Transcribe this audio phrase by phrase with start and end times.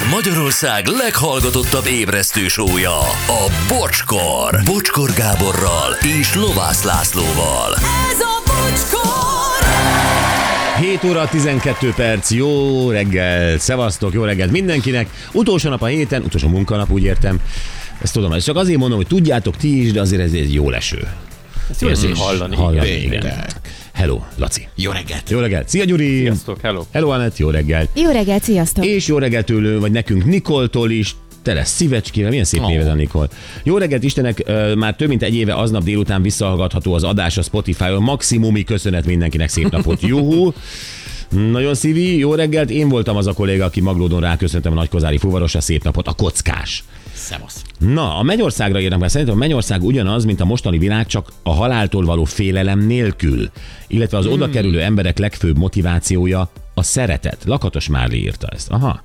[0.00, 4.60] Ez Magyarország leghallgatottabb ébresztő sója, a Bocskor.
[4.64, 7.74] Bocskor Gáborral és Lovász Lászlóval.
[8.10, 9.68] Ez a bocskor!
[10.80, 15.08] 7 óra 12 perc, jó reggel, szevasztok, jó reggelt mindenkinek.
[15.32, 17.40] Utolsó nap a héten, utolsó munkanap, úgy értem.
[18.02, 20.70] Ezt tudom, ezt csak azért mondom, hogy tudjátok ti is, de azért ez egy jó
[20.70, 21.08] leső.
[21.70, 22.18] Ezt jó Érzés.
[22.18, 22.56] hallani.
[22.56, 23.46] hallani igen.
[24.00, 24.68] Hello, Laci.
[24.74, 25.30] Jó reggelt!
[25.30, 25.68] Jó reggelt.
[25.68, 26.18] Szia, Gyuri.
[26.18, 26.82] Sziasztok, hello.
[26.92, 27.88] Hello, Anett, jó reggelt.
[27.94, 28.86] Jó reggelt, sziasztok!
[28.86, 32.66] És jó reggelt tőlő, vagy nekünk Nikoltól is, tele szívecskével, milyen szép Ó.
[32.66, 33.28] néved a Nikol.
[33.62, 34.44] Jó reggelt Istenek,
[34.76, 38.02] már több mint egy éve aznap délután visszahallgatható az adás a Spotify-on.
[38.02, 40.00] Maximumi köszönet mindenkinek, szép napot.
[40.02, 40.52] Juhu!
[41.30, 42.70] Nagyon szívi, jó reggelt.
[42.70, 46.84] Én voltam az a kolléga, aki Maglódon ráköszöntem a nagykozári fuvarosra, szép napot, a kockás.
[47.12, 47.62] Szevasz!
[47.78, 51.50] Na, a Mennyországra írnak, mert szerintem a Mennyország ugyanaz, mint a mostani világ, csak a
[51.50, 53.50] haláltól való félelem nélkül.
[53.86, 57.38] Illetve az oda kerülő emberek legfőbb motivációja a szeretet.
[57.44, 58.70] Lakatos Márli írta ezt.
[58.70, 59.02] Aha.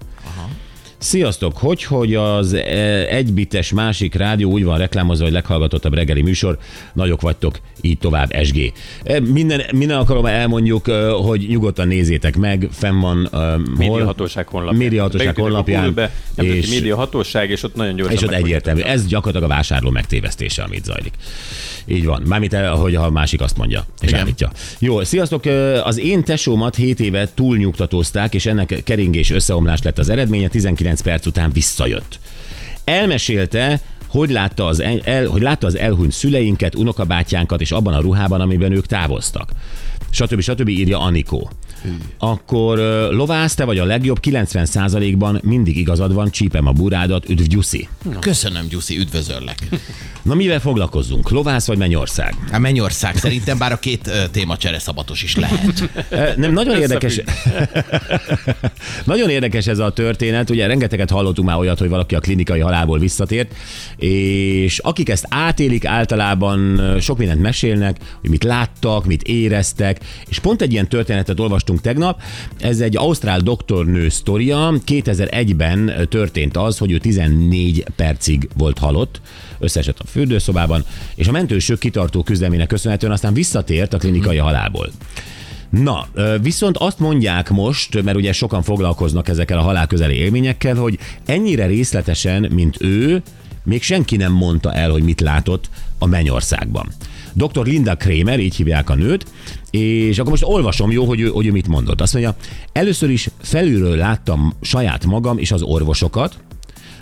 [0.97, 1.57] Sziasztok!
[1.57, 2.59] Hogy, hogy az e,
[3.07, 6.57] egybites másik rádió úgy van reklámozva, hogy leghallgatottabb reggeli műsor,
[6.93, 8.73] nagyok vagytok, így tovább, SG.
[9.03, 13.57] E, Minden, minden alkalommal elmondjuk, e, hogy nyugodtan nézzétek meg, fenn van hol?
[13.77, 14.81] Médiahatóság honlapján.
[14.81, 15.83] Médiahatóság honlapján.
[15.83, 18.81] Google-be, nem és- médiahatóság, és ott nagyon gyorsan és ott egyértelmű.
[18.81, 21.13] Ez gyakorlatilag a vásárló megtévesztése, amit zajlik.
[21.87, 22.21] Így van.
[22.25, 24.19] Mármint, hogy a másik azt mondja, és Igen.
[24.19, 24.51] állítja.
[24.79, 25.43] Jó, sziasztok!
[25.83, 31.25] Az én tesómat 7 éve túlnyugtatózták, és ennek keringés összeomlás lett az eredménye, 19 perc
[31.25, 32.19] után visszajött.
[32.83, 38.41] Elmesélte, hogy látta, az el, hogy látta az elhunyt szüleinket, unokabátyánkat, és abban a ruhában,
[38.41, 39.51] amiben ők távoztak.
[40.09, 40.41] Stb.
[40.41, 40.69] stb.
[40.69, 41.51] írja Anikó.
[42.17, 42.77] Akkor
[43.11, 47.87] lovász, te vagy a legjobb, 90%-ban mindig igazad van, csípem a burádat, üdv Gyuszi.
[48.19, 49.57] Köszönöm, Gyuszi, üdvözöllek.
[50.21, 51.29] Na mivel foglalkozzunk?
[51.29, 52.35] Lovász vagy Mennyország?
[52.51, 55.89] A Mennyország szerintem bár a két témacsere szabatos is lehet.
[56.37, 57.21] Nem, nagyon érdekes.
[59.03, 60.49] nagyon érdekes ez a történet.
[60.49, 63.53] Ugye rengeteget hallottunk már olyat, hogy valaki a klinikai halálból visszatért,
[63.97, 70.61] és akik ezt átélik, általában sok mindent mesélnek, hogy mit láttak, mit éreztek, és pont
[70.61, 72.21] egy ilyen történetet olvastunk tegnap.
[72.59, 74.73] Ez egy ausztrál doktornő sztoria.
[74.85, 79.21] 2001-ben történt az, hogy ő 14 percig volt halott,
[79.59, 80.83] összeesett a fürdőszobában,
[81.15, 84.91] és a mentősök kitartó küzdelmének köszönhetően aztán visszatért a klinikai halálból.
[85.69, 86.07] Na,
[86.41, 92.51] viszont azt mondják most, mert ugye sokan foglalkoznak ezekkel a halálközeli élményekkel, hogy ennyire részletesen,
[92.53, 93.21] mint ő,
[93.63, 95.69] még senki nem mondta el, hogy mit látott
[95.99, 96.87] a Mennyországban.
[97.35, 97.65] Dr.
[97.65, 99.25] Linda Kramer, így hívják a nőt,
[99.69, 102.01] és akkor most olvasom, jó, hogy ő, hogy ő mit mondott.
[102.01, 102.35] Azt mondja,
[102.71, 106.37] először is felülről láttam saját magam és az orvosokat,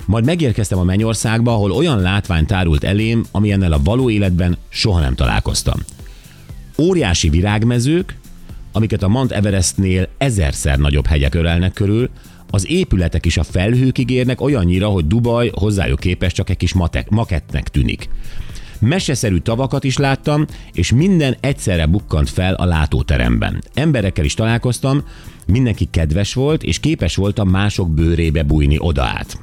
[0.05, 5.15] majd megérkeztem a Mennyországba, ahol olyan látvány tárult elém, amilyennel a való életben soha nem
[5.15, 5.79] találkoztam
[6.77, 8.17] óriási virágmezők,
[8.71, 12.09] amiket a Mount Everestnél ezerszer nagyobb hegyek ölelnek körül,
[12.49, 17.09] az épületek is a felhőkig érnek olyannyira, hogy Dubaj hozzájuk képest csak egy kis matek,
[17.09, 18.09] makettnek tűnik.
[18.83, 23.63] Meseszerű tavakat is láttam, és minden egyszerre bukkant fel a látóteremben.
[23.73, 25.03] Emberekkel is találkoztam,
[25.47, 29.39] mindenki kedves volt, és képes voltam mások bőrébe bújni odaát.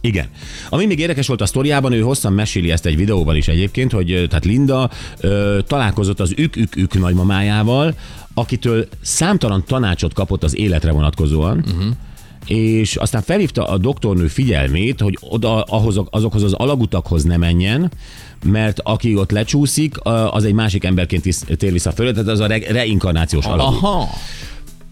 [0.00, 0.26] Igen.
[0.68, 4.26] Ami még érdekes volt a sztoriában, ő hosszan meséli ezt egy videóban is egyébként, hogy
[4.28, 7.94] tehát Linda ö, találkozott az ük-ük-ük nagymamájával,
[8.34, 11.94] akitől számtalan tanácsot kapott az életre vonatkozóan, uh-huh.
[12.46, 17.90] És aztán felhívta a doktornő figyelmét, hogy oda ahhoz, azokhoz az alagutakhoz ne menjen,
[18.44, 19.94] mert aki ott lecsúszik,
[20.30, 23.82] az egy másik emberként is tér vissza föl, tehát az a re- reinkarnációs alagút.
[23.82, 24.08] Aha!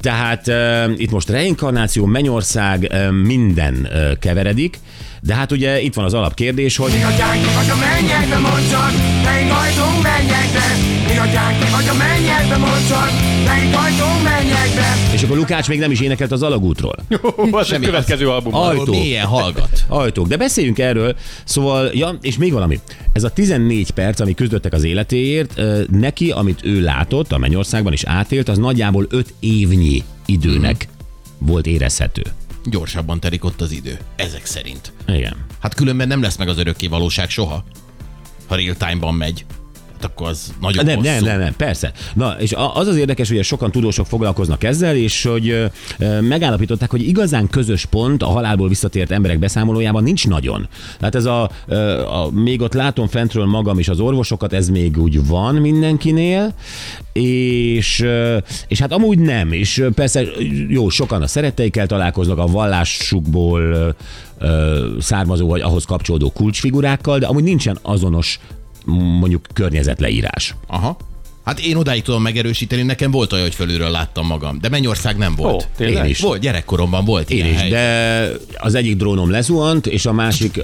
[0.00, 4.78] Tehát uh, itt most reinkarnáció, mennyország, uh, minden uh, keveredik,
[5.20, 8.90] de hát ugye itt van az alapkérdés, hogy Mi adják ki, hogy a mennyekbe mondjon,
[15.14, 16.96] és akkor Lukács még nem is énekelt az alagútról.
[17.64, 18.54] Semmi, a következő album.
[18.54, 18.60] Aj.
[18.60, 18.92] Ahol Ajtó.
[18.92, 19.84] mélyen hallgat.
[19.88, 21.16] Ajtók, de beszéljünk erről.
[21.44, 22.80] Szóval, ja, és még valami.
[23.12, 25.60] Ez a 14 perc, ami küzdöttek az életéért,
[25.90, 30.88] neki, amit ő látott a Mennyországban is átélt, az nagyjából 5 évnyi időnek
[31.38, 32.22] volt érezhető.
[32.64, 33.98] Gyorsabban telik ott az idő.
[34.16, 34.92] Ezek szerint.
[35.06, 35.36] Igen.
[35.60, 37.64] Hát különben nem lesz meg az örökké valóság soha.
[38.48, 39.44] Ha real time-ban megy.
[40.00, 41.08] Hát akkor az nagyon Nem, hosszú.
[41.10, 41.92] nem, nem, nem, persze.
[42.14, 45.70] Na, és a- az az érdekes, hogy sokan tudósok foglalkoznak ezzel, és hogy
[46.20, 50.68] megállapították, hogy igazán közös pont a halálból visszatért emberek beszámolójában nincs nagyon.
[50.98, 54.98] Tehát ez a, ö, a még ott látom fentről magam és az orvosokat, ez még
[54.98, 56.54] úgy van mindenkinél,
[57.12, 58.04] és,
[58.68, 60.22] és hát amúgy nem, és persze
[60.68, 63.94] jó, sokan a szeretteikkel találkoznak, a vallásukból
[65.00, 68.38] származó vagy ahhoz kapcsolódó kulcsfigurákkal, de amúgy nincsen azonos
[68.84, 70.54] mondjuk környezetleírás.
[70.66, 70.96] Aha.
[71.44, 75.34] Hát én odáig tudom megerősíteni, nekem volt olyan, hogy fölülről láttam magam, de Mennyország nem
[75.34, 75.62] volt.
[75.62, 76.04] Ó, tényleg?
[76.04, 76.20] Én is.
[76.20, 77.68] Volt, gyerekkoromban volt Én ilyen is, hely.
[77.70, 80.60] de az egyik drónom lezuhant, és a másik,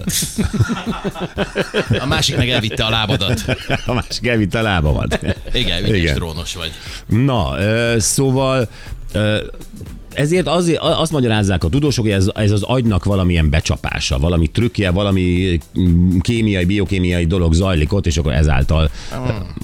[1.99, 3.45] A másik meg elvitte a lábadat.
[3.87, 5.19] a másik elvitte a lábamat.
[5.53, 6.15] Igen, Igen.
[6.15, 6.71] drónos vagy.
[7.07, 7.51] Na,
[8.01, 8.69] szóval
[10.15, 14.91] ezért azért azt magyarázzák a tudósok, hogy ez, ez az agynak valamilyen becsapása, valami trükkje,
[14.91, 18.91] valami mm, kémiai, biokémiai dolog zajlik ott, és akkor ezáltal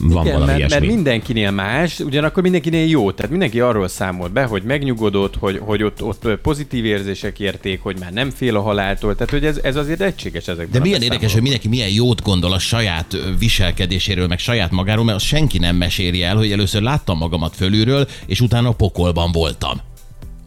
[0.01, 0.87] van Igen, valami mert, mert ilyesmi.
[0.87, 3.13] mindenkinél más, ugyanakkor mindenkinél jó.
[3.13, 7.97] Tehát mindenki arról számolt be, hogy megnyugodott, hogy, hogy ott, ott pozitív érzések érték, hogy
[7.99, 9.15] már nem fél a haláltól.
[9.15, 12.53] Tehát, hogy ez, ez azért egységes ezekben De milyen érdekes, hogy mindenki milyen jót gondol
[12.53, 17.19] a saját viselkedéséről, meg saját magáról, mert azt senki nem meséli el, hogy először láttam
[17.19, 19.81] magamat fölülről, és utána a pokolban voltam.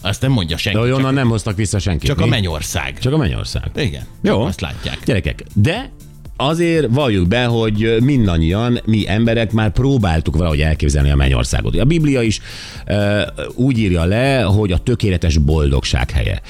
[0.02, 2.10] Azt nem mondja senki, De csak, nem hoztak vissza senkit.
[2.10, 2.30] csak a mi?
[2.30, 3.00] mennyország.
[3.00, 3.72] Csak a mennyország.
[3.76, 4.42] Igen, Jó.
[4.42, 4.98] azt látják.
[5.06, 5.90] Gyerekek, de
[6.36, 11.76] azért valljuk be, hogy mindannyian, mi emberek már próbáltuk valahogy elképzelni a mennyországot.
[11.80, 12.40] A Biblia is
[12.88, 13.22] uh,
[13.56, 16.42] úgy írja le, hogy a tökéletes boldogság helye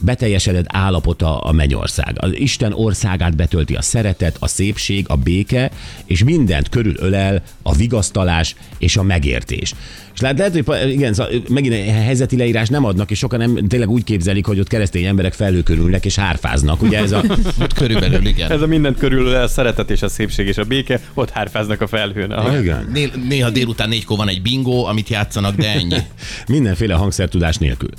[0.00, 2.16] beteljesedett állapota a mennyország.
[2.18, 5.70] Az Isten országát betölti a szeretet, a szépség, a béke,
[6.04, 9.74] és mindent körülölel a vigasztalás és a megértés.
[10.14, 11.14] És lát, lehet, hogy igen,
[11.48, 15.04] megint egy helyzeti leírás nem adnak, és sokan nem, tényleg úgy képzelik, hogy ott keresztény
[15.04, 16.82] emberek felőkörülnek és hárfáznak.
[16.82, 17.24] Ugye ez a,
[17.58, 18.50] Hát körülbelül igen.
[18.50, 21.86] Ez a minden körül a szeretet és a szépség és a béke, ott hárfáznak a
[21.86, 22.30] felhőn.
[22.30, 22.58] Aha.
[22.58, 22.88] igen.
[22.92, 25.96] Né- néha délután négykor van egy bingo, amit játszanak, de ennyi.
[26.48, 27.90] Mindenféle hangszertudás nélkül.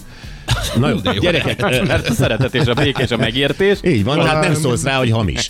[0.76, 1.22] Na jó, De jó.
[1.22, 3.80] gyerekek, Mert a szeretet és a béke és a megértés.
[3.84, 5.50] így van, hát nem szólsz rá, hogy hamis.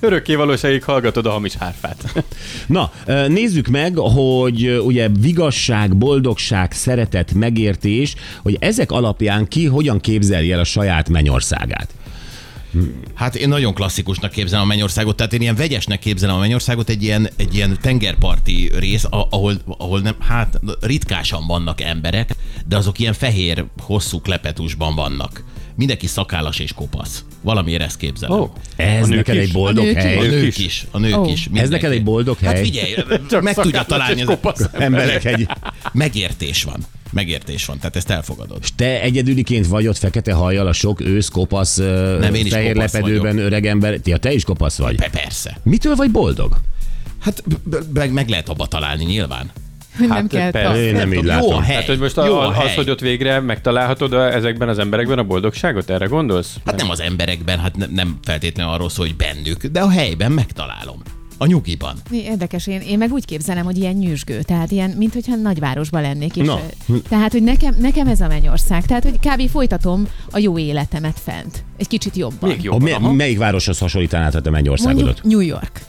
[0.00, 2.24] Örökké valóságig hallgatod a hamis hárfát.
[2.66, 2.90] Na,
[3.28, 10.60] nézzük meg, hogy ugye vigasság, boldogság, szeretet, megértés, hogy ezek alapján ki hogyan képzelje el
[10.60, 11.88] a saját mennyországát.
[13.14, 17.02] Hát én nagyon klasszikusnak képzelem a mennyországot, tehát én ilyen vegyesnek képzelem a mennyországot, egy
[17.02, 22.34] ilyen, egy ilyen tengerparti rész, a- ahol, ahol nem, hát ritkásan vannak emberek,
[22.66, 25.44] de azok ilyen fehér, hosszú klepetusban vannak.
[25.76, 27.24] Mindenki szakállas és kopasz.
[27.42, 28.38] Valamiért ezt képzelem.
[28.40, 28.50] Oh.
[28.76, 29.40] Ez A nők neked is?
[29.42, 30.16] egy boldog A nők A hely.
[30.26, 30.64] Ők nők is.
[30.64, 30.86] is.
[30.90, 31.24] A nők Ó.
[31.24, 31.40] is.
[31.40, 31.72] Ez mindenki.
[31.72, 32.62] neked egy boldog Hát hely.
[32.62, 32.94] figyelj,
[33.30, 34.22] Csak meg tudja találni.
[34.42, 34.68] Az...
[34.72, 35.48] Emberek egy...
[35.92, 36.84] Megértés van.
[37.12, 38.58] Megértés van, tehát ezt elfogadod.
[38.62, 41.76] És te egyedüliként vagy ott fekete hajjal a sok ősz kopasz,
[42.20, 43.98] Nem, én is fehér kopasz lepedőben öreg ember.
[44.04, 44.96] Ja, te is kopasz vagy.
[44.96, 45.58] Pe- persze.
[45.62, 46.56] Mitől vagy boldog?
[47.20, 47.42] Hát
[47.94, 49.50] meg, meg lehet abba találni nyilván.
[49.98, 50.82] Hogy nem Hát, kell persze.
[50.82, 51.62] Én nem így tudom, jó a látom.
[51.62, 51.72] hely.
[51.72, 55.18] Tehát, hogy most jó a, a az, hogy ott végre megtalálhatod a, ezekben az emberekben
[55.18, 56.56] a boldogságot, erre gondolsz?
[56.64, 60.32] Hát nem az emberekben, hát ne, nem feltétlenül arról szól, hogy bennük, de a helyben
[60.32, 61.02] megtalálom.
[61.42, 61.96] A nyugiban.
[62.10, 66.02] Mi Érdekes, én, én meg úgy képzelem, hogy ilyen nyüzsgő, tehát ilyen, mint hogyha nagyvárosban
[66.02, 66.36] lennék.
[66.36, 66.60] És, Na.
[67.08, 68.86] Tehát, hogy nekem, nekem ez a mennyország.
[68.86, 69.48] Tehát, hogy kb.
[69.50, 71.64] folytatom a jó életemet fent.
[71.76, 72.48] Egy kicsit jobban.
[72.50, 72.82] Még A, jobban.
[72.82, 73.12] mi, aha.
[73.12, 75.04] melyik városhoz hasonlítanád a mennyországodat?
[75.04, 75.80] Mondjuk New York.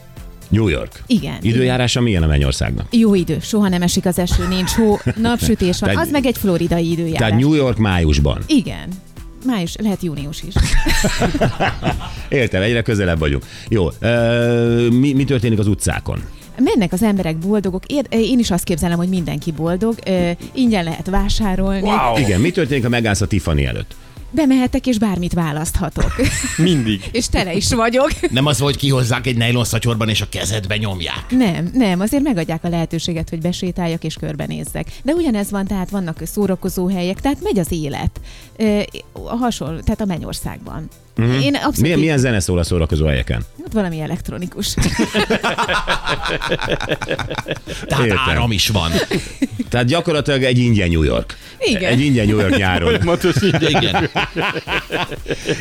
[0.49, 1.03] New York.
[1.07, 1.37] Igen.
[1.41, 2.87] Időjárása milyen a mennyországnak?
[2.95, 5.89] Jó idő, soha nem esik az eső, nincs hó, napsütés van.
[5.89, 7.17] Tehát- Az meg egy floridai időjárás.
[7.17, 8.41] Tehát New York májusban.
[8.47, 8.89] Igen.
[9.45, 10.53] Május, lehet június is.
[12.29, 13.43] Értem, egyre közelebb vagyunk.
[13.69, 16.21] Jó, ö, mi, mi történik az utcákon?
[16.57, 17.85] Mennek az emberek boldogok.
[17.85, 19.95] Ér- Én is azt képzelem, hogy mindenki boldog.
[20.05, 21.81] Ö, Ingyen lehet vásárolni.
[21.81, 23.95] Wow, Igen, mi történik, ha megállsz a Tiffany előtt?
[24.31, 26.11] Bemehetek és bármit választhatok.
[26.57, 27.09] mindig.
[27.11, 28.09] és tele is vagyok.
[28.31, 31.25] Nem az, hogy kihozzák egy nylon szatyorban és a kezedbe nyomják.
[31.29, 34.87] Nem, nem, azért megadják a lehetőséget, hogy besétáljak és körbenézzek.
[35.03, 38.21] De ugyanez van, tehát vannak szórakozó helyek, tehát megy az élet.
[39.11, 40.87] A hasonló, tehát a mennyországban.
[41.17, 41.43] Uh-huh.
[41.43, 43.43] Én abszolút Milyen, így- milyen zene szól a szórakozó helyeken?
[43.63, 44.73] Hát valami elektronikus.
[47.87, 48.17] Tehát Értem.
[48.27, 48.91] áram is van.
[49.69, 51.37] Tehát gyakorlatilag egy ingyen New York.
[51.59, 51.91] Igen.
[51.91, 52.93] Egy ingyen New York nyáron.
[53.67, 54.09] Igen.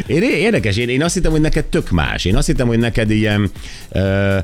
[0.06, 2.24] Én, érdekes, én, én azt hittem, hogy neked tök más.
[2.24, 3.50] Én azt hittem, hogy neked ilyen
[3.90, 4.36] uh,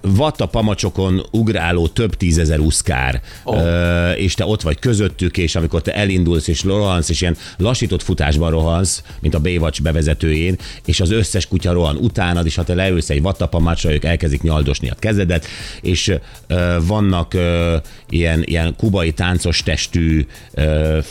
[0.00, 3.56] vatta pamacsokon ugráló több tízezer uszkár, oh.
[3.56, 8.02] uh, és te ott vagy közöttük, és amikor te elindulsz és rohansz, és ilyen lassított
[8.02, 10.53] futásban rohansz, mint a Baywatch bevezetőjén,
[10.84, 14.90] és az összes kutya rohan utánad, és ha te leülsz egy vattapamacsra, ők elkezdik nyaldosni
[14.90, 15.46] a kezedet,
[15.80, 16.08] és
[16.48, 17.42] uh, vannak uh,
[18.08, 21.04] ilyen, ilyen kubai táncos testű, uh,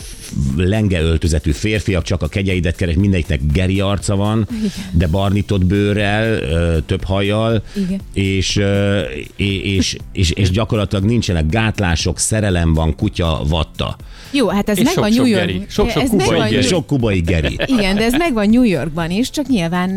[0.56, 4.48] lengeöltözetű férfiak, csak a kegyeidet keres, mindegyiknek geri arca van,
[4.90, 8.00] de barnított bőrrel, ö, több hajjal, Igen.
[8.12, 9.00] és, ö,
[9.36, 13.96] és, és, és, és gyakorlatilag nincsenek gátlások, szerelem van, kutya, vatta.
[14.30, 15.70] Jó, hát ez És megvan New York.
[15.70, 16.62] Sok-sok ez kubai megvan geri.
[16.62, 17.58] Sok kubai geri.
[17.66, 19.90] Igen, de ez megvan New Yorkban is, is, csak nyilván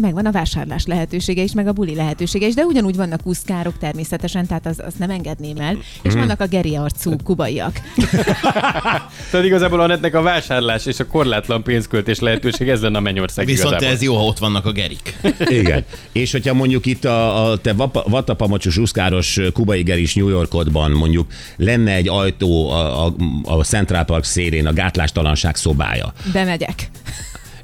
[0.00, 4.46] megvan a vásárlás lehetősége is, meg a buli lehetősége is, de ugyanúgy vannak úszkárok természetesen,
[4.46, 6.18] tehát az, azt nem engedném el, és Mhm.
[6.18, 7.80] vannak a geri arcú kubaiak.
[9.30, 13.46] Tehát igazából a netnek a vásárlás és a korlátlan pénzköltés lehetőség, ez lenne a mennyország
[13.46, 13.94] Viszont igazából.
[13.96, 15.16] ez jó, ha ott vannak a gerik.
[15.60, 15.84] Igen.
[16.12, 17.72] És hogyha mondjuk itt a, a te
[18.06, 24.24] vatapamacsos, uszkáros kubai geris New Yorkodban mondjuk lenne egy ajtó a, a, a Central Park
[24.24, 26.90] szélén, a gátlástalanság szobája, Bemegyek.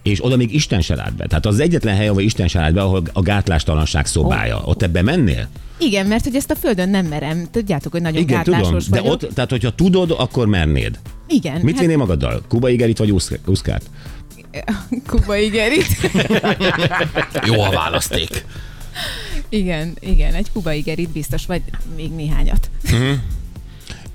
[0.03, 1.27] És oda még Isten se lát be.
[1.27, 4.63] Tehát az egyetlen hely, ahol Isten se lát be, ahol a gátlástalanság szobája.
[4.65, 5.49] Ott ebbe mennél?
[5.79, 7.49] Igen, mert hogy ezt a földön nem merem.
[7.51, 8.61] Tudjátok, hogy nagyon Igen, tudom.
[8.61, 9.13] gátlásos De vagyok.
[9.23, 10.99] ott, tehát hogyha tudod, akkor mernéd.
[11.29, 12.43] Igen, Mit hát vinnél magaddal?
[12.49, 13.83] Kubai gerit vagy uszk- uszkát?
[15.07, 15.87] kubai gerit.
[17.53, 18.45] Jó a választék.
[19.49, 21.63] igen, igen, egy kubai gerit biztos, vagy
[21.97, 22.71] még néhányat.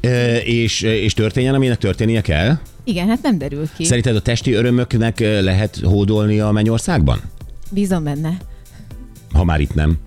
[0.01, 2.57] E, és, és történjen, aminek történnie kell?
[2.85, 3.83] Igen, hát nem derül ki.
[3.83, 7.21] Szerinted a testi örömöknek lehet hódolni a mennyországban?
[7.71, 8.37] Bízom benne.
[9.31, 9.97] Ha már itt nem.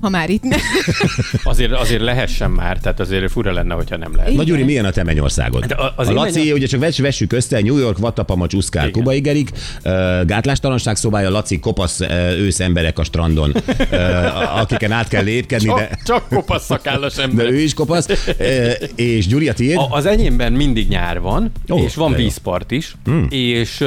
[0.00, 0.58] Ha már itt nem.
[1.42, 4.26] Azért, azért lehessen már, tehát azért fura lenne, hogyha nem lehet.
[4.26, 4.44] Na Igen.
[4.44, 5.64] Gyuri, milyen a te mennyországod?
[5.64, 8.82] De a- az a Laci, menny- ugye csak vess, vessük össze, New York, Vatapamacs, Uszkár,
[8.88, 8.98] Igen.
[9.02, 9.50] Kubai Gerik,
[9.84, 9.92] uh,
[10.24, 13.52] gátlástalanság szobája, Laci, kopasz uh, ősz emberek a strandon,
[13.90, 17.46] uh, akiken át kell lépkedni, de, Csak, csak kopasz szakállas de ember.
[17.50, 18.08] ő is kopasz.
[18.08, 19.76] Uh, és Gyuri, a tiéd?
[19.76, 23.26] A, az enyémben mindig nyár van, oh, és van de vízpart is, hmm.
[23.30, 23.84] és,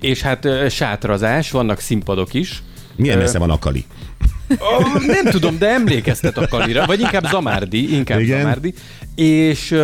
[0.00, 2.62] és hát sátrazás, vannak színpadok is.
[2.96, 3.84] Milyen messze van Akali?
[4.50, 8.20] Ó, nem tudom, de emlékeztet a Kalira, vagy inkább Zamárdi, inkább.
[8.20, 8.40] Igen.
[8.40, 8.74] Zamárdi.
[9.16, 9.74] És,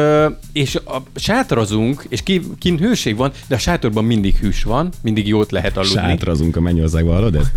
[0.53, 5.29] és a, sátrazunk, és ki, kint hőség van, de a sátorban mindig hűs van, mindig
[5.29, 5.95] jót lehet aludni.
[5.95, 7.51] Sátrazunk a mennyországban, hallod ezt?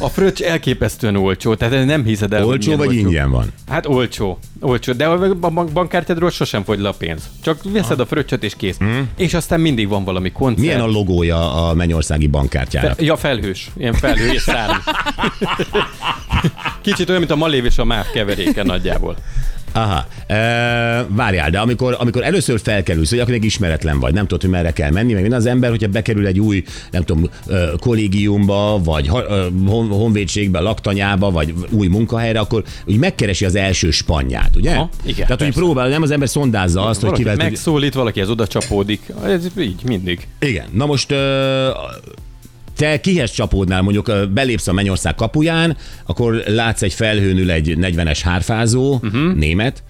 [0.00, 3.52] A fröccs elképesztően olcsó, tehát nem hiszed el, Olcsó vagy ingyen van?
[3.68, 7.22] Hát olcsó, olcsó, de a bank- bankkártyádról sosem fogy le a pénz.
[7.42, 8.76] Csak veszed a fröccsöt és kész.
[8.76, 9.08] Hmm.
[9.16, 10.60] És aztán mindig van valami koncert.
[10.60, 12.94] Milyen a logója a mennyországi bankkártyának?
[12.96, 13.70] Fe- ja, felhős.
[13.76, 14.44] Ilyen felhő és.
[16.82, 19.16] Kicsit olyan, mint a malév és a máv keveréke nagyjából.
[19.72, 20.36] Aha, e,
[21.08, 24.72] várjál, de amikor, amikor először felkerülsz, hogy akkor még ismeretlen vagy, nem tudod, hogy merre
[24.72, 27.30] kell menni, meg minden az ember, hogyha bekerül egy új, nem tudom,
[27.80, 29.10] kollégiumba, vagy
[29.88, 34.70] honvédségbe, laktanyába, vagy új munkahelyre, akkor úgy megkeresi az első spanyját, ugye?
[34.70, 35.58] Aha, igen, Tehát, hogy persze.
[35.60, 37.44] próbál, nem az ember szondázza azt, hogy Valaki kivel tud...
[37.44, 39.12] megszólít, valaki az oda csapódik.
[39.24, 40.26] Ez így, mindig.
[40.38, 41.14] Igen, na most
[42.76, 45.76] te kihez csapódnál, mondjuk belépsz a Mennyország kapuján,
[46.06, 49.34] akkor látsz egy felhőnül egy 40-es hárfázó, uh-huh.
[49.34, 49.82] német,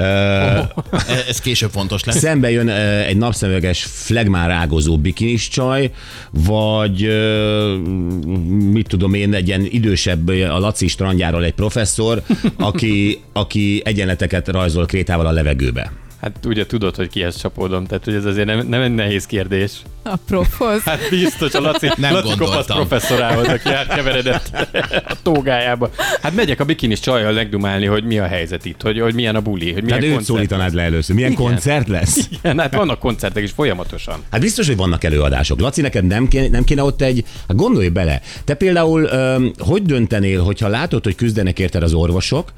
[0.00, 0.72] E-
[1.28, 2.16] Ez később fontos lesz.
[2.16, 5.90] Szembe jön egy napszemüveges flegmán rágozó bikinis csaj,
[6.30, 7.00] vagy
[8.72, 12.22] mit tudom én, egy ilyen idősebb a Laci strandjáról egy professzor,
[12.56, 15.92] aki, aki egyenleteket rajzol krétával a levegőbe.
[16.20, 19.72] Hát ugye tudod, hogy kihez csapódom, tehát hogy ez azért nem, nem egy nehéz kérdés.
[20.02, 20.82] A profhoz.
[20.82, 24.50] Hát biztos a Laci, Nem Laci kopasz professzorához, aki átkeveredett
[25.06, 25.90] a tógájába.
[26.22, 29.40] Hát megyek a bikinis csajjal megdumálni, hogy mi a helyzet itt, hogy, hogy milyen a
[29.40, 30.24] buli, hogy milyen Tehát koncert.
[30.24, 31.14] szólítanád le először.
[31.14, 31.44] Milyen Igen.
[31.44, 32.28] koncert lesz?
[32.42, 34.22] Igen, hát vannak koncertek is folyamatosan.
[34.30, 35.60] Hát biztos, hogy vannak előadások.
[35.60, 37.24] Laci, neked nem kéne, nem kéne ott egy...
[37.48, 38.20] Hát gondolj bele.
[38.44, 42.52] Te például öm, hogy döntenél, hogyha látod, hogy küzdenek érted az orvosok,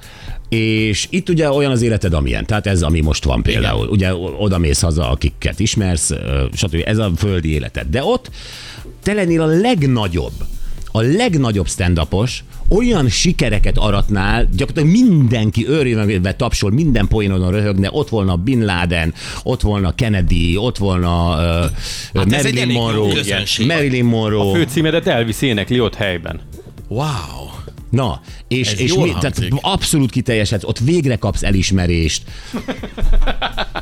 [0.52, 2.46] és itt ugye olyan az életed, amilyen.
[2.46, 3.88] Tehát ez, ami most van például.
[3.88, 6.10] Ugye oda mész haza, akiket ismersz,
[6.52, 6.82] stb.
[6.84, 7.86] Ez a földi életed.
[7.90, 8.30] De ott
[9.02, 10.32] te lennél a legnagyobb,
[10.92, 12.00] a legnagyobb stand
[12.68, 19.60] olyan sikereket aratnál, gyakorlatilag mindenki őrjönve tapsol, minden poénon röhögne, ott volna Bin Laden, ott
[19.60, 21.70] volna Kennedy, ott volna uh,
[22.14, 23.22] Hát Marilyn Monroe.
[23.66, 24.58] Marilyn Monroe.
[24.58, 26.40] Főcímedet elviszi énekli ott helyben.
[26.88, 27.51] Wow.
[27.92, 32.22] Na, és, Ez és mi, tehát abszolút kiteljesedsz, ott végre kapsz elismerést.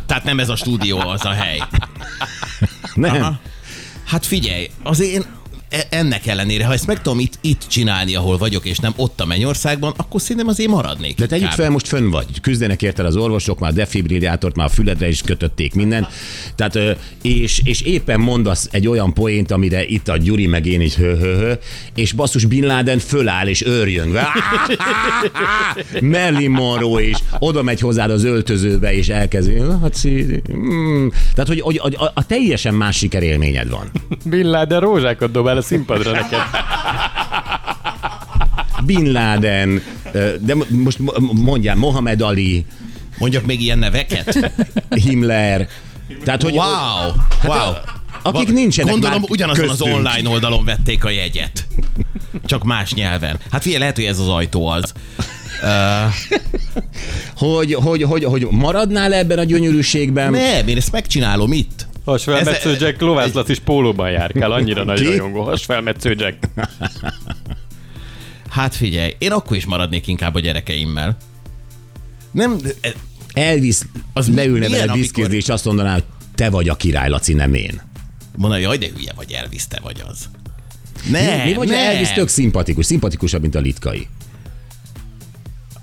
[0.07, 1.63] Tehát nem ez a stúdió az a hely.
[2.95, 3.15] Nem?
[3.15, 3.41] Aha.
[4.05, 5.25] Hát figyelj, azért én
[5.91, 9.27] ennek ellenére, ha ezt meg tudom itt, itt csinálni, ahol vagyok, és nem ott a
[9.27, 11.17] Mennyországban, akkor szerintem azért maradnék.
[11.17, 15.09] De tegyük fel, most fönn vagy, küzdenek érted az orvosok, már defibrillátort, már a füledre
[15.09, 16.09] is kötötték minden.
[16.55, 16.79] Tehát,
[17.23, 21.17] és, és éppen mondasz egy olyan poént, amire itt a Gyuri meg én is hö,
[21.17, 21.53] hö, hö,
[21.95, 24.29] és basszus Bin Laden föláll és őrjöngve.
[26.01, 29.61] Marilyn Monroe is oda megy hozzád az öltözőbe, és elkezdi.
[29.83, 31.07] Hát, szí- mm.
[31.35, 33.91] Tehát, hogy, hogy, hogy a, a teljesen más sikerélményed van.
[34.25, 36.41] Bin Laden rózsákat dobál a színpadra neked.
[38.85, 39.83] Bin Laden,
[40.41, 42.67] de mo- most mo- mondjál, Mohamed Ali,
[43.19, 44.51] Mondjak még ilyen neveket?
[45.05, 45.69] Himmler.
[46.25, 47.13] Tehát, hogy, Wow!
[47.45, 47.73] Wow!
[48.23, 49.97] akik Va- nincsenek Gondolom már ugyanazon az köztünk.
[49.97, 51.67] online oldalon vették a jegyet.
[52.45, 53.39] Csak más nyelven.
[53.51, 54.93] Hát figyelj, lehet, hogy ez az ajtó az.
[57.37, 60.31] hogy, hogy, hogy, hogy maradnál ebben a gyönyörűségben.
[60.31, 61.89] Nem, én ezt megcsinálom itt.
[62.11, 65.43] Hasfelmetsző Jack Lovász Laci is pólóban járkál, annyira nagy rajongó.
[65.43, 66.39] Hasfelmetsző Jack.
[68.51, 71.17] Hát figyelj, én akkor is maradnék inkább a gyerekeimmel.
[72.31, 72.93] Nem, e-
[73.33, 77.33] Elvisz, az leülne vele amikor- viszkizni, és azt mondaná, hogy te vagy a király, Laci,
[77.33, 77.81] nem én.
[78.37, 80.29] mondja, jaj, de hülye vagy, Elvis, te vagy az.
[81.11, 81.79] Ne, Mi vagy nem.
[81.79, 84.09] Elvis tök szimpatikus, szimpatikusabb, mint a litkai.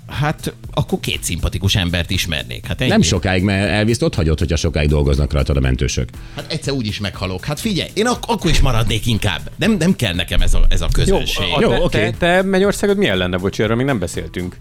[0.08, 2.66] Hát akkor két szimpatikus embert ismernék.
[2.66, 2.90] Hát ennyi.
[2.90, 6.08] Nem sokáig, mert Elvis ott hagyott, hogyha sokáig dolgoznak rajtad a mentősök.
[6.36, 7.44] Hát egyszer úgy is meghalok.
[7.44, 9.50] Hát figyelj, én ak- akkor is maradnék inkább.
[9.56, 11.46] Nem, nem kell nekem ez a, ez a Jó, közönség.
[11.56, 11.98] a, Jó, te, oké.
[11.98, 14.56] te, te Mennyországod milyen lenne, bocs, erről még nem beszéltünk.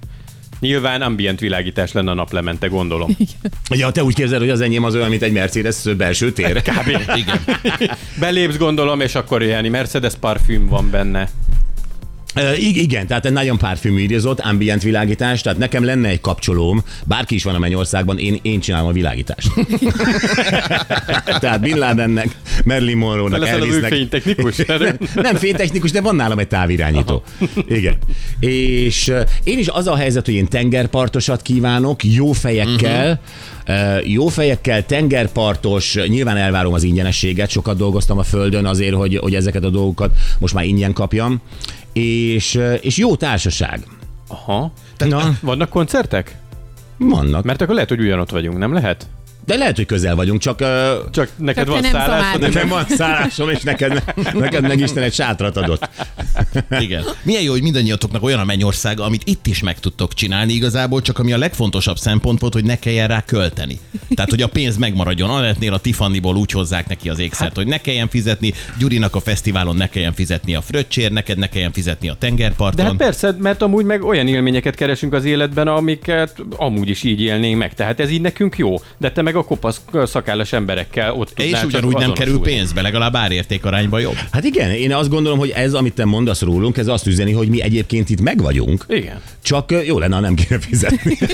[0.59, 3.17] Nyilván ambient világítás lenne a naplemente, gondolom.
[3.69, 6.61] Ja, te úgy képzeled, hogy az enyém az olyan, mint egy Mercedes belső tér?
[6.61, 6.87] Kb.
[7.15, 7.39] Igen.
[8.19, 11.29] Belépsz, gondolom, és akkor ilyen Mercedes parfüm van benne.
[12.57, 17.55] Igen, tehát egy nagyon parfümírozott, ambient világítás, tehát nekem lenne egy kapcsolóm, bárki is van
[17.55, 19.51] a Mennyországban, én, én csinálom a világítást.
[21.41, 22.27] tehát Bin Ladennek,
[22.67, 23.91] Te Monroe-nak, Elvisnek.
[23.93, 24.55] fénytechnikus?
[25.15, 27.23] Nem fénytechnikus, de van nálam egy távirányító.
[27.67, 27.97] Igen.
[28.39, 29.13] És
[29.43, 33.19] én is az a helyzet, hogy én tengerpartosat kívánok, jó fejekkel,
[33.67, 39.35] uh, jó fejekkel, tengerpartos, nyilván elvárom az ingyenességet, sokat dolgoztam a földön azért, hogy, hogy
[39.35, 41.41] ezeket a dolgokat most már ingyen kapjam,
[41.97, 43.87] és, és jó társaság.
[44.27, 44.71] Aha.
[44.97, 46.37] Na, Vannak koncertek?
[46.97, 47.43] vannak.
[47.43, 49.07] Mert akkor lehet, hogy ugyanott vagyunk, nem lehet?
[49.47, 50.67] De lehet, hogy közel vagyunk, csak uh,
[51.11, 55.57] Csak neked te van szállásod, nekem van szállásom, és neked, neked meg Isten egy sátrat
[55.57, 55.89] adott.
[56.79, 57.03] Igen.
[57.23, 61.19] Milyen jó, hogy mindannyiatoknak olyan a mennyország, amit itt is meg tudtok csinálni igazából, csak
[61.19, 63.79] ami a legfontosabb szempont volt, hogy ne kelljen rá költeni.
[64.15, 65.29] Tehát, hogy a pénz megmaradjon.
[65.29, 69.75] Anetnél a Tiffanyból úgy hozzák neki az ékszert, hogy ne kelljen fizetni, Gyurinak a fesztiválon
[69.75, 72.75] ne kelljen fizetni a fröccsér, neked ne kelljen fizetni a tengerparton.
[72.75, 77.21] De hát persze, mert amúgy meg olyan élményeket keresünk az életben, amiket amúgy is így
[77.21, 77.73] élnénk meg.
[77.73, 78.75] Tehát ez így nekünk jó.
[78.97, 82.51] De te meg a kopasz szakállas emberekkel ott és tudnál csak ugyanúgy nem kerül azonosulni.
[82.51, 84.17] pénzbe, legalább árérték arányban jobb.
[84.31, 87.47] Hát igen, én azt gondolom, hogy ez, amit te mondasz rólunk, ez azt üzeni, hogy
[87.47, 88.85] mi egyébként itt meg vagyunk.
[88.87, 89.21] Igen.
[89.43, 91.17] Csak jó lenne, ha nem kéne fizetni.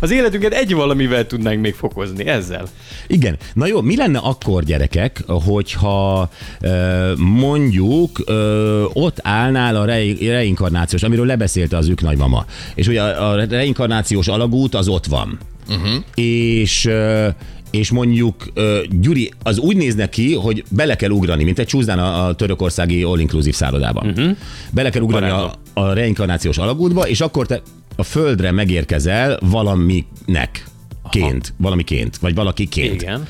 [0.00, 2.66] Az életünket egy valamivel tudnánk még fokozni, ezzel.
[3.06, 3.36] Igen.
[3.54, 6.30] Na jó, mi lenne akkor, gyerekek, hogyha
[7.16, 8.24] mondjuk
[8.92, 12.44] ott állnál a re- reinkarnációs, amiről lebeszélte az ők nagymama.
[12.74, 15.38] És ugye a, a reinkarnációs alagút az ott van.
[15.68, 16.04] Uh-huh.
[16.14, 16.90] És
[17.70, 18.52] és mondjuk
[18.90, 23.02] Gyuri, az úgy néznek ki, hogy bele kell ugrani, mint egy csúszdán a, a törökországi
[23.02, 24.06] all-inclusive szállodában.
[24.06, 24.36] Uh-huh.
[24.70, 27.62] Bele kell ugrani a, a reinkarnációs alagútba, és akkor te
[27.96, 30.64] a földre megérkezel valaminek.
[31.10, 33.02] Ként, valamiként, vagy valakiként.
[33.02, 33.26] Igen.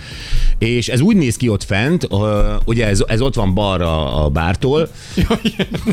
[0.59, 2.09] És ez úgy néz ki ott fent,
[2.65, 4.89] ugye ez, ez ott van balra a bártól.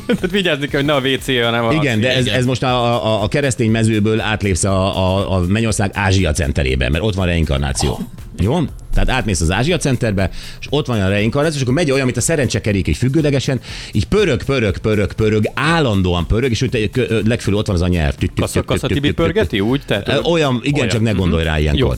[0.05, 1.73] Tehát vigyázni kell, hogy ne a WC, hanem a...
[1.73, 5.91] Igen, de ez, ez most a, a, a keresztény mezőből átlépsz a, a, a Mennyország
[5.93, 7.99] Ázsia centerébe, mert ott van reinkarnáció.
[8.39, 8.59] Jó?
[8.93, 12.17] Tehát átmész az Ázsia centerbe, és ott van a reinkarnáció, és akkor megy olyan, mint
[12.17, 13.59] a szerencsekerék, így függőlegesen,
[13.91, 16.89] így pörög, pörög, pörög, pörög, állandóan pörög, és úgy
[17.25, 18.15] legfőbb ott van az a nyelv.
[18.35, 18.61] Kassa,
[19.13, 19.81] pörgeti úgy?
[19.85, 21.95] Tehát, Olyan, igen, csak ne gondolj rá ilyenkor.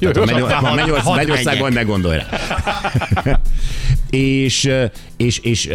[1.04, 2.30] Hadd Mennyországban ne gondolj rá.
[4.10, 4.70] és,
[5.18, 5.70] és, és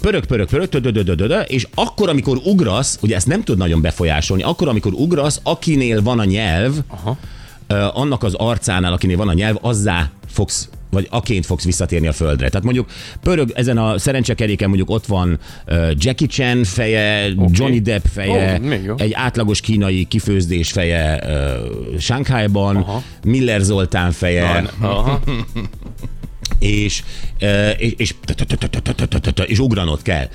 [0.00, 4.92] pörög, pörög, pörög, és akkor, amikor ugrasz, ugye ezt nem tud nagyon befolyásolni, akkor, amikor
[4.92, 7.18] ugrasz, akinél van a nyelv, Aha.
[7.92, 12.48] Annak az arcánál, akinél van a nyelv, azzá fogsz vagy aként fogsz visszatérni a földre.
[12.48, 12.90] Tehát mondjuk
[13.22, 17.48] pörög ezen a szerencsekeréken mondjuk ott van uh, Jackie Chan feje, okay.
[17.52, 18.94] Johnny Depp feje, jó.
[18.98, 23.02] egy átlagos kínai kifőzdés feje uh, Shanghaiban, Aha.
[23.24, 25.20] Miller Zoltán feje, Aha.
[26.58, 27.02] és,
[27.78, 28.14] és, és,
[29.46, 30.28] és ugranod kell.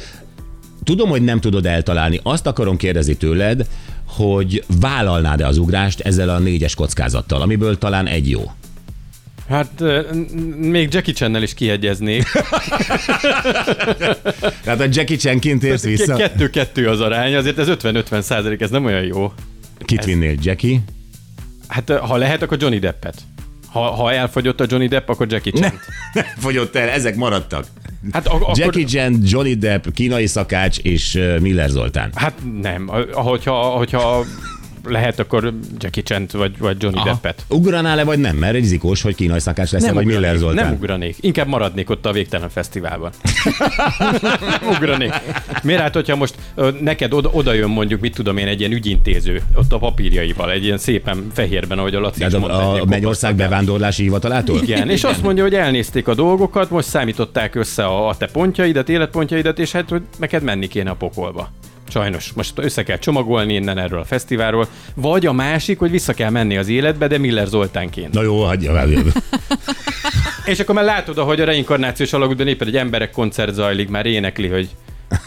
[0.84, 2.20] Tudom, hogy nem tudod eltalálni.
[2.24, 3.68] Azt akarom kérdezni tőled,
[4.16, 8.52] hogy vállalnád-e az ugrást ezzel a négyes kockázattal, amiből talán egy jó.
[9.50, 9.84] Hát
[10.56, 12.32] még Jackie Channel is kiegyeznék.
[14.64, 16.16] Tehát a Jackie Chan kint érsz vissza.
[16.16, 19.34] Kettő-kettő az arány, azért ez 50-50 százalék, ez nem olyan jó.
[19.86, 20.80] Kit vinnél, Jackie?
[21.68, 23.16] Hát ha lehet, akkor Johnny Deppet.
[23.68, 25.80] Ha, ha elfogyott a Johnny Depp, akkor Jackie Chan.
[26.42, 27.66] Fogyott el, ezek maradtak.
[28.12, 32.12] Hát a, akkor, Jackie Chan, Johnny Depp, kínai szakács és Miller Zoltán.
[32.16, 32.90] Hát nem.
[33.14, 34.26] Hogyha, hogyha
[34.86, 37.08] lehet, akkor Jackie Chan vagy, vagy Johnny Aha.
[37.10, 37.46] Deppet.
[37.50, 38.36] Ugranál-e vagy nem?
[38.36, 40.66] Mert rizikós, hogy kínai szakács lesz, vagy Miller ugranék, Zoltán.
[40.66, 41.16] nem ugranék.
[41.20, 43.12] Inkább maradnék ott a végtelen fesztiválban.
[44.62, 45.14] nem ugranék.
[45.64, 48.72] Miért hát, hogyha most ö, neked oda, oda jön mondjuk, mit tudom én, egy ilyen
[48.72, 52.72] ügyintéző, ott a papírjaival, egy ilyen szépen fehérben, ahogy a Laci Tehát is mondta.
[52.72, 54.62] a, egy a Mennyország bevándorlási hivatalától?
[54.62, 58.90] Igen, és azt mondja, hogy elnézték a dolgokat, most számították össze a, a te pontjaidat,
[58.90, 61.52] életpontjaidat, és hát, hogy neked menni kéne a pokolba.
[61.88, 62.32] Sajnos.
[62.32, 64.68] Most össze kell csomagolni innen erről a fesztiválról.
[64.96, 68.14] Vagy a másik, hogy vissza kell menni az életbe, de Miller Zoltánként.
[68.14, 68.90] Na jó, hagyja el.
[70.46, 74.48] És akkor már látod, ahogy a reinkarnációs alagútban éppen egy emberek koncert zajlik, már énekli,
[74.48, 74.70] hogy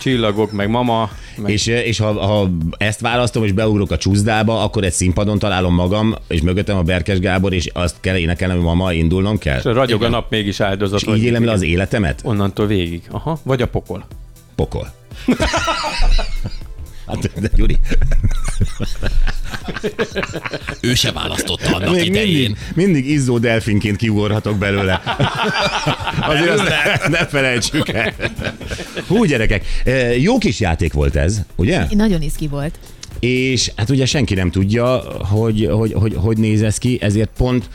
[0.01, 1.11] csillagok, meg mama.
[1.37, 1.51] Meg...
[1.51, 6.15] És, és ha, ha ezt választom, és beugrok a csúszdába, akkor egy színpadon találom magam,
[6.29, 9.59] és mögöttem a Berkes Gábor, és azt kell énekelnem, hogy mama indulnom kell.
[9.59, 11.01] És ragyog a nap mégis áldozat.
[11.01, 12.21] És így élem le az életemet?
[12.25, 13.03] Onnantól végig.
[13.11, 13.39] Aha.
[13.43, 14.07] Vagy a pokol.
[14.55, 14.89] Pokol.
[17.07, 17.79] Hát, de Gyuri,
[20.81, 22.33] Ő se választotta annak még idején.
[22.33, 25.03] mindig, mindig izzó delfinként kiugorhatok belőle.
[26.21, 28.13] Azért azt ne, ne felejtsük el.
[29.07, 31.87] Hú, gyerekek, eh, jó kis játék volt ez, ugye?
[31.91, 32.79] Nagyon iszki volt.
[33.21, 34.87] És hát ugye senki nem tudja,
[35.31, 37.69] hogy hogy, hogy, hogy néz ez ki, ezért pont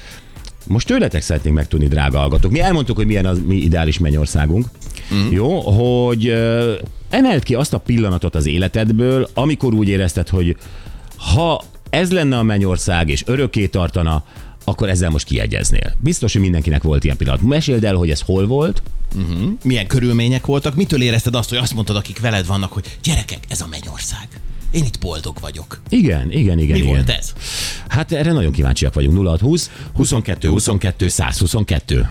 [0.68, 2.52] most tőletek szeretnénk megtudni, drága hallgatók.
[2.52, 4.66] Mi elmondtuk, hogy milyen az mi ideális mennyországunk.
[5.14, 5.32] Mm.
[5.32, 6.74] Jó, hogy ö,
[7.12, 10.56] emeld ki azt a pillanatot az életedből, amikor úgy érezted, hogy
[11.16, 14.24] ha ez lenne a mennyország, és örökké tartana,
[14.64, 15.94] akkor ezzel most kiegyeznél.
[16.00, 17.42] Biztos, hogy mindenkinek volt ilyen pillanat.
[17.42, 18.82] Meséld el, hogy ez hol volt,
[19.64, 20.76] Milyen körülmények voltak?
[20.76, 24.28] Mitől érezted azt, hogy azt mondtad, akik veled vannak, hogy gyerekek, ez a mennyország.
[24.72, 25.82] Én itt boldog vagyok.
[25.90, 26.78] Igen, igen, igen.
[26.78, 26.88] Mi igen.
[26.88, 27.34] volt ez?
[27.88, 29.28] Hát erre nagyon kíváncsiak vagyunk.
[29.28, 32.10] 0620 22 22 122.